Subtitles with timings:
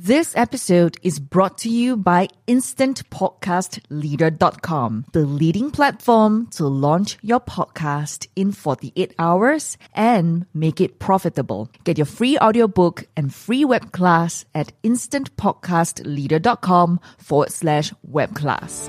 [0.00, 8.28] This episode is brought to you by InstantPodcastLeader.com, the leading platform to launch your podcast
[8.36, 11.68] in 48 hours and make it profitable.
[11.82, 18.88] Get your free audiobook and free web class at InstantPodcastLeader.com forward slash web class.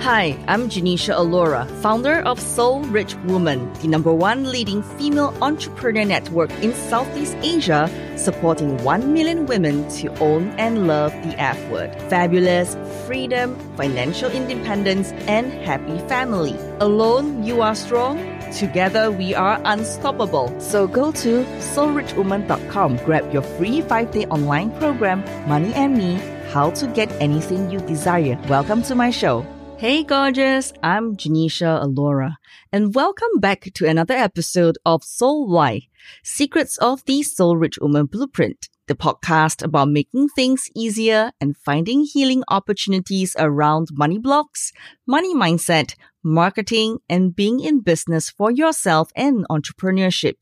[0.00, 6.04] Hi, I'm Genecia Alluora, founder of Soul Rich Woman, the number one leading female entrepreneur
[6.04, 11.92] network in Southeast Asia, supporting 1 million women to own and love the F word.
[12.02, 12.76] Fabulous,
[13.06, 16.56] freedom, financial independence, and happy family.
[16.78, 18.18] Alone, you are strong.
[18.52, 20.54] Together, we are unstoppable.
[20.60, 26.14] So go to soulrichwoman.com, grab your free five day online program, Money and Me
[26.52, 28.38] How to Get Anything You Desire.
[28.48, 29.44] Welcome to my show.
[29.78, 30.72] Hey, gorgeous!
[30.82, 32.34] I'm Genecia Alluora,
[32.72, 35.82] and welcome back to another episode of Soul Why
[36.24, 42.02] Secrets of the Soul Rich Woman Blueprint, the podcast about making things easier and finding
[42.02, 44.72] healing opportunities around money blocks,
[45.06, 50.38] money mindset, marketing, and being in business for yourself and entrepreneurship.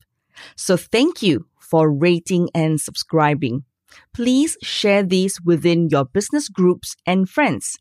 [0.55, 3.65] So, thank you for rating and subscribing.
[4.13, 7.77] Please share these within your business groups and friends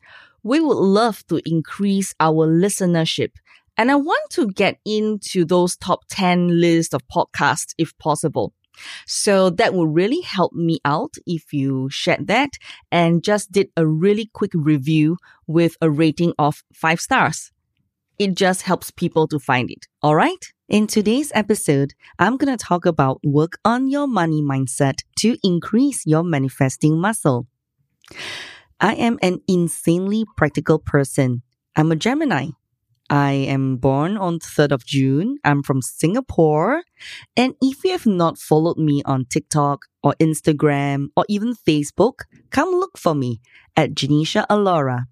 [0.46, 3.32] we would love to increase our listenership.
[3.76, 8.54] And I want to get into those top 10 list of podcasts if possible.
[9.06, 12.50] So that would really help me out if you shared that
[12.92, 15.16] and just did a really quick review
[15.48, 17.50] with a rating of five stars.
[18.18, 19.86] It just helps people to find it.
[20.02, 20.52] All right.
[20.68, 26.06] In today's episode, I'm going to talk about work on your money mindset to increase
[26.06, 27.46] your manifesting muscle.
[28.80, 31.42] I am an insanely practical person.
[31.76, 32.48] I'm a Gemini.
[33.08, 35.38] I am born on 3rd of June.
[35.44, 36.82] I'm from Singapore.
[37.36, 42.70] And if you have not followed me on TikTok or Instagram or even Facebook, come
[42.70, 43.40] look for me
[43.76, 45.04] at Genecia Alluo.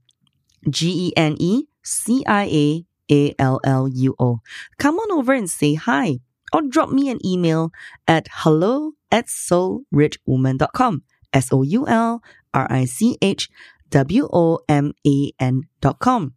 [0.68, 4.40] G E N E C I A A L L U O.
[4.78, 6.18] Come on over and say hi
[6.52, 7.70] or drop me an email
[8.06, 11.02] at hello at soulrichwoman.com.
[11.32, 13.48] S O U L R I C H
[13.90, 16.34] W O M A N dot com.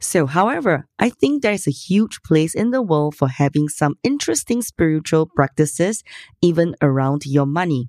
[0.00, 4.62] So, however, I think there's a huge place in the world for having some interesting
[4.62, 6.04] spiritual practices
[6.40, 7.88] even around your money.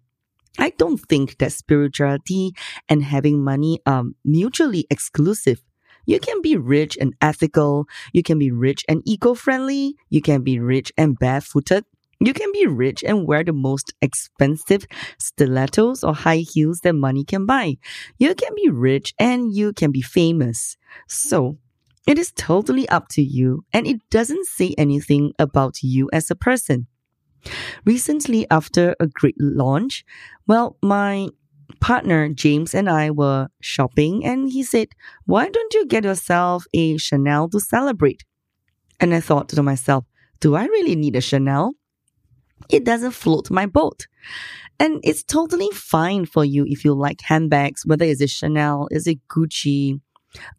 [0.57, 2.53] I don't think that spirituality
[2.89, 5.61] and having money are mutually exclusive.
[6.07, 7.85] You can be rich and ethical.
[8.13, 9.95] You can be rich and eco-friendly.
[10.09, 11.85] You can be rich and barefooted.
[12.19, 14.87] You can be rich and wear the most expensive
[15.19, 17.77] stilettos or high heels that money can buy.
[18.17, 20.77] You can be rich and you can be famous.
[21.07, 21.59] So,
[22.07, 26.35] it is totally up to you and it doesn't say anything about you as a
[26.35, 26.87] person.
[27.85, 30.05] Recently, after a great launch,
[30.47, 31.29] well, my
[31.79, 34.89] partner James and I were shopping and he said,
[35.25, 38.23] Why don't you get yourself a Chanel to celebrate?
[38.99, 40.05] And I thought to myself,
[40.39, 41.73] Do I really need a Chanel?
[42.69, 44.07] it doesn't float my boat.
[44.79, 49.07] And it's totally fine for you if you like handbags, whether it's a Chanel, is
[49.07, 49.99] it Gucci,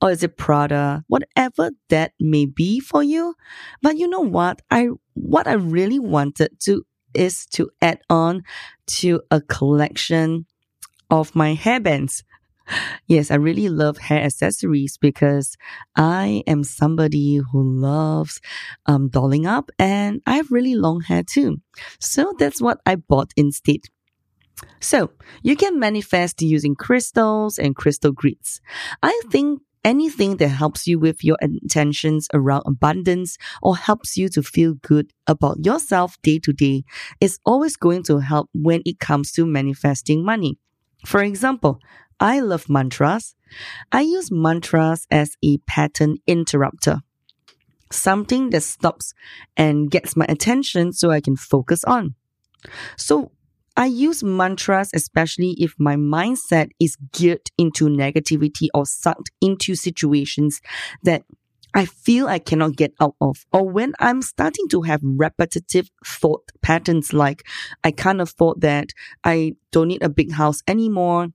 [0.02, 3.34] or is it Prada, whatever that may be for you.
[3.80, 4.60] But you know what?
[4.70, 8.42] I what I really wanted to is to add on
[8.86, 10.46] to a collection
[11.10, 12.22] of my hairbands.
[13.06, 15.56] Yes, I really love hair accessories because
[15.96, 18.40] I am somebody who loves
[18.86, 21.62] um, dolling up and I have really long hair too.
[21.98, 23.80] So that's what I bought instead.
[24.80, 25.10] So
[25.42, 28.60] you can manifest using crystals and crystal grids.
[29.02, 34.42] I think anything that helps you with your intentions around abundance or helps you to
[34.42, 36.84] feel good about yourself day to day
[37.20, 40.58] is always going to help when it comes to manifesting money.
[41.04, 41.80] For example,
[42.20, 43.34] I love mantras.
[43.92, 47.00] I use mantras as a pattern interrupter.
[47.90, 49.14] Something that stops
[49.56, 52.14] and gets my attention so I can focus on.
[52.96, 53.32] So
[53.76, 60.60] I use mantras especially if my mindset is geared into negativity or sucked into situations
[61.04, 61.22] that
[61.74, 66.50] I feel I cannot get out of, or when I'm starting to have repetitive thought
[66.62, 67.46] patterns like,
[67.84, 68.90] I can't afford that,
[69.22, 71.28] I don't need a big house anymore,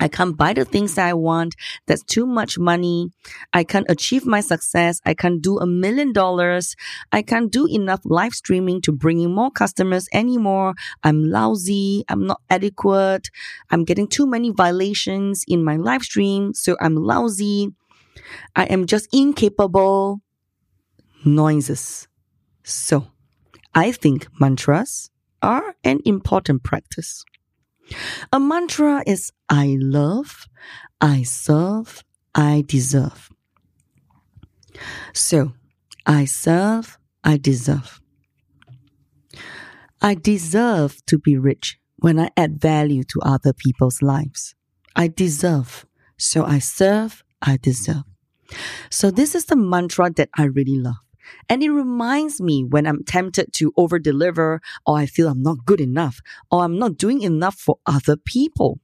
[0.00, 1.54] I can't buy the things that I want.
[1.86, 3.10] That's too much money.
[3.52, 5.00] I can't achieve my success.
[5.06, 6.74] I can't do a million dollars.
[7.12, 10.74] I can't do enough live streaming to bring in more customers anymore.
[11.04, 12.04] I'm lousy.
[12.08, 13.28] I'm not adequate.
[13.70, 16.54] I'm getting too many violations in my live stream.
[16.54, 17.70] So I'm lousy.
[18.54, 20.20] I am just incapable.
[21.24, 22.06] Noises.
[22.62, 23.06] So
[23.74, 25.10] I think mantras
[25.42, 27.24] are an important practice.
[28.32, 30.46] A mantra is I love,
[31.00, 32.02] I serve,
[32.34, 33.28] I deserve.
[35.12, 35.52] So,
[36.06, 38.00] I serve, I deserve.
[40.00, 44.54] I deserve to be rich when I add value to other people's lives.
[44.94, 48.02] I deserve, so I serve, I deserve.
[48.90, 50.96] So, this is the mantra that I really love.
[51.48, 55.64] And it reminds me when I'm tempted to over deliver or I feel I'm not
[55.64, 56.20] good enough
[56.50, 58.80] or I'm not doing enough for other people.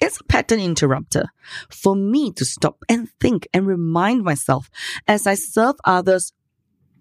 [0.00, 1.26] It's a pattern interrupter
[1.70, 4.68] for me to stop and think and remind myself
[5.08, 6.32] as I serve others,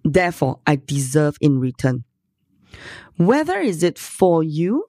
[0.03, 2.05] therefore I deserve in return.
[3.17, 4.85] Whether is it for you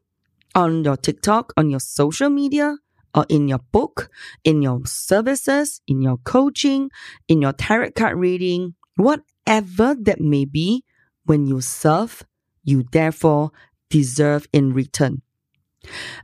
[0.54, 2.76] on your TikTok, on your social media,
[3.16, 4.10] or in your book,
[4.44, 6.90] in your services, in your coaching,
[7.26, 10.84] in your tarot card reading, whatever that may be,
[11.24, 12.22] when you serve,
[12.62, 13.50] you therefore
[13.90, 15.22] deserve in return.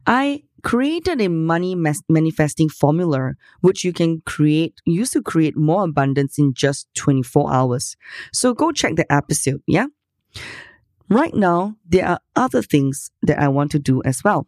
[0.06, 1.74] I created a money
[2.08, 7.96] manifesting formula which you can create use to create more abundance in just 24 hours.
[8.32, 9.86] So go check the episode, yeah?
[11.08, 14.46] Right now, there are other things that I want to do as well.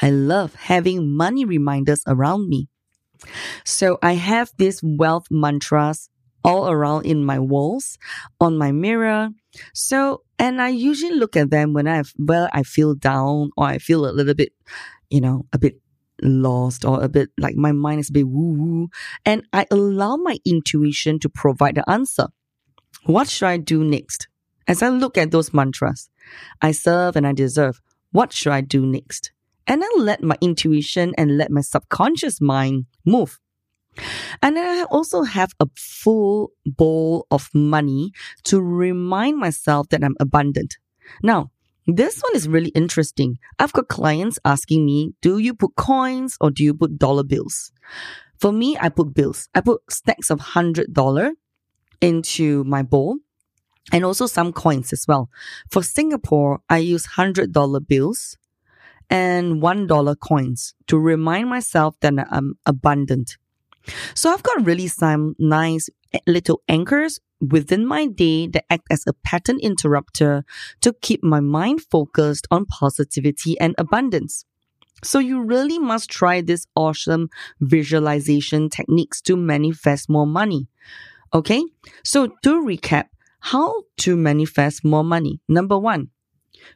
[0.00, 2.68] I love having money reminders around me.
[3.64, 6.08] So I have these wealth mantras
[6.42, 7.98] all around in my walls,
[8.40, 9.28] on my mirror.
[9.74, 13.78] So, and I usually look at them when I well I feel down or I
[13.78, 14.52] feel a little bit,
[15.10, 15.80] you know, a bit
[16.22, 18.88] lost or a bit like my mind is a bit woo woo,
[19.24, 22.28] and I allow my intuition to provide the answer.
[23.04, 24.28] What should I do next?
[24.66, 26.08] As I look at those mantras,
[26.62, 27.80] I serve and I deserve.
[28.12, 29.32] What should I do next?
[29.70, 33.38] And I let my intuition and let my subconscious mind move.
[34.42, 38.10] And then I also have a full bowl of money
[38.44, 40.76] to remind myself that I'm abundant.
[41.22, 41.52] Now,
[41.86, 43.38] this one is really interesting.
[43.60, 47.70] I've got clients asking me, do you put coins or do you put dollar bills?
[48.40, 49.48] For me, I put bills.
[49.54, 51.30] I put stacks of $100
[52.00, 53.18] into my bowl
[53.92, 55.30] and also some coins as well.
[55.70, 58.36] For Singapore, I use $100 bills
[59.10, 63.36] and $1 coins to remind myself that I'm abundant.
[64.14, 65.88] So I've got really some nice
[66.26, 70.44] little anchors within my day that act as a pattern interrupter
[70.82, 74.44] to keep my mind focused on positivity and abundance.
[75.02, 77.30] So you really must try this awesome
[77.60, 80.68] visualization techniques to manifest more money.
[81.32, 81.64] Okay.
[82.04, 83.04] So to recap,
[83.40, 85.40] how to manifest more money.
[85.48, 86.10] Number one,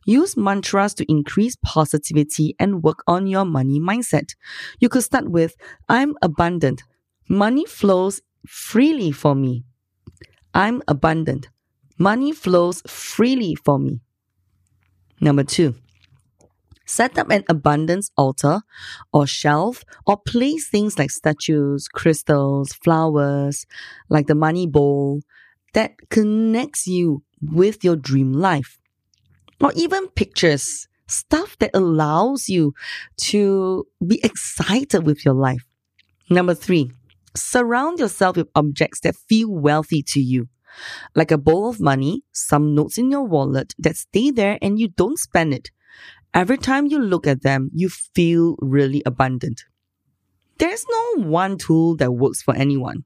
[0.07, 4.35] use mantras to increase positivity and work on your money mindset.
[4.81, 5.55] You could start with,
[5.89, 6.83] I'm abundant.
[7.29, 9.65] Money flows freely for me.
[10.55, 11.49] I'm abundant.
[11.99, 14.01] Money flows freely for me.
[15.21, 15.75] Number two,
[16.87, 18.61] set up an abundance altar
[19.13, 23.67] or shelf or place things like statues, crystals, flowers,
[24.09, 25.21] like the money bowl,
[25.73, 28.79] that connects you with your dream life.
[29.61, 32.75] Or even pictures, stuff that allows you
[33.19, 35.65] to be excited with your life.
[36.31, 36.91] Number three,
[37.37, 40.49] surround yourself with objects that feel wealthy to you.
[41.15, 44.89] Like a bowl of money, some notes in your wallet that stay there and you
[44.89, 45.71] don't spend it.
[46.33, 49.63] Every time you look at them, you feel really abundant.
[50.59, 53.05] There's no one tool that works for anyone.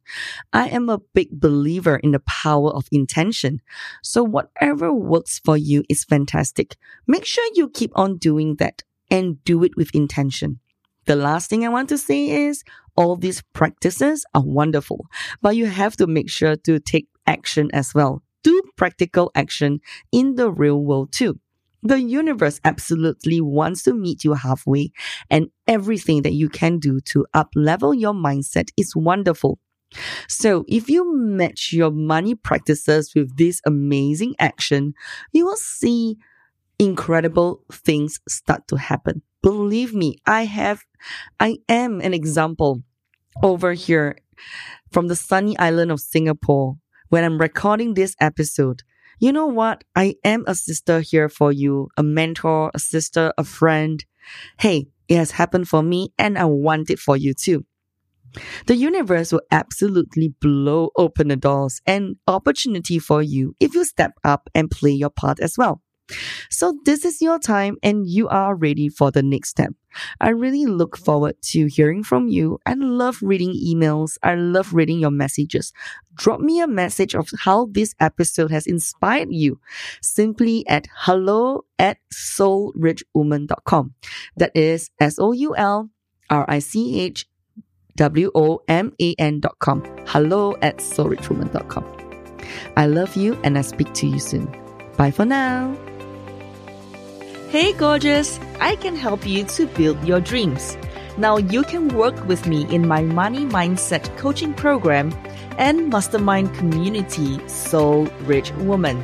[0.53, 3.61] I am a big believer in the power of intention.
[4.03, 6.77] So whatever works for you is fantastic.
[7.07, 10.61] Make sure you keep on doing that and do it with intention.
[11.07, 12.63] The last thing I want to say is
[12.95, 15.07] all these practices are wonderful,
[15.41, 18.23] but you have to make sure to take action as well.
[18.43, 19.81] Do practical action
[20.13, 21.41] in the real world too.
[21.83, 24.91] The universe absolutely wants to meet you halfway,
[25.31, 29.59] and everything that you can do to up level your mindset is wonderful.
[30.29, 34.95] So, if you match your money practices with this amazing action,
[35.33, 36.19] you will see
[36.79, 39.23] incredible things start to happen.
[39.43, 40.85] Believe me, I have,
[41.41, 42.83] I am an example
[43.43, 44.19] over here
[44.93, 46.77] from the sunny island of Singapore
[47.09, 48.83] when I'm recording this episode
[49.21, 49.85] you know what?
[49.95, 54.05] I am a sister here for you, a mentor, a sister, a friend.
[54.59, 57.65] Hey, it has happened for me and I want it for you too.
[58.67, 64.13] The universe will absolutely blow open the doors and opportunity for you if you step
[64.23, 65.83] up and play your part as well.
[66.51, 69.73] So this is your time and you are ready for the next step.
[70.21, 74.19] I really look forward to hearing from you and love reading emails.
[74.23, 75.73] I love reading your messages.
[76.15, 79.61] Drop me a message of how this episode has inspired you
[80.03, 83.95] simply at hello at soulrichwoman.com.
[84.37, 85.91] That is S O U L
[86.31, 87.27] R I C H
[87.97, 89.85] W O M A N dot com.
[90.07, 91.85] Hello at soulrichwoman.com.
[92.77, 94.47] I love you and I speak to you soon.
[94.97, 95.77] Bye for now.
[97.51, 98.39] Hey, gorgeous!
[98.61, 100.77] I can help you to build your dreams.
[101.17, 105.15] Now you can work with me in my money mindset coaching program
[105.57, 109.03] and mastermind community, Soul Rich Woman.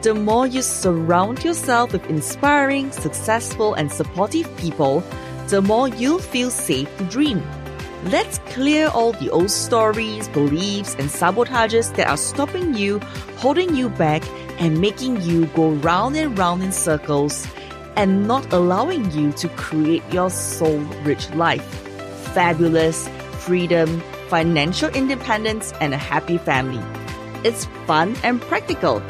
[0.00, 5.04] The more you surround yourself with inspiring, successful, and supportive people,
[5.48, 7.42] the more you'll feel safe to dream.
[8.04, 13.00] Let's clear all the old stories, beliefs, and sabotages that are stopping you,
[13.36, 14.22] holding you back,
[14.58, 17.46] and making you go round and round in circles
[17.96, 21.64] and not allowing you to create your soul rich life.
[22.34, 23.08] Fabulous,
[23.38, 26.82] freedom, financial independence, and a happy family.
[27.44, 29.00] It's fun and practical.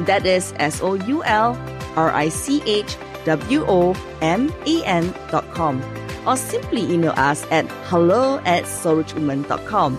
[0.00, 1.58] That is S O U L
[1.96, 5.82] R I C H W O M E N dot com.
[6.26, 9.98] Or simply email us at hello at soulrichwoman.com.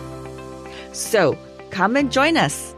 [0.93, 1.37] So
[1.71, 2.75] come and join us.